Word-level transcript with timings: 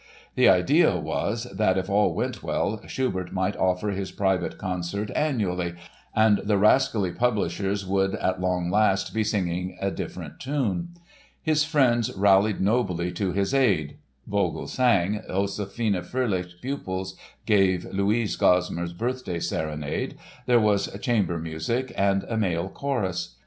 The 0.33 0.49
idea 0.49 0.97
was 0.97 1.43
that 1.53 1.77
if 1.77 1.87
all 1.87 2.15
went 2.15 2.41
well 2.41 2.81
Schubert 2.87 3.31
might 3.31 3.55
offer 3.55 3.89
his 3.91 4.09
private 4.11 4.57
concert 4.57 5.11
annually 5.15 5.75
and 6.15 6.39
the 6.39 6.57
rascally 6.57 7.11
publishers 7.11 7.85
would 7.85 8.15
at 8.15 8.41
long 8.41 8.71
last 8.71 9.13
be 9.13 9.23
singing 9.23 9.77
a 9.79 9.91
different 9.91 10.39
tune. 10.39 10.95
His 11.39 11.63
friends 11.65 12.11
rallied 12.17 12.59
nobly 12.59 13.11
to 13.11 13.31
his 13.31 13.53
aid. 13.53 13.97
Vogl 14.27 14.67
sang, 14.67 15.21
Josefine 15.27 16.01
Fröhlich's 16.01 16.55
pupils 16.55 17.15
gave 17.45 17.85
Luise 17.93 18.35
Gosmar's 18.37 18.93
birthday 18.93 19.39
serenade, 19.39 20.17
there 20.47 20.59
was 20.59 20.87
chamber 20.99 21.37
music 21.37 21.93
and 21.95 22.23
a 22.27 22.37
male 22.37 22.69
chorus. 22.69 23.35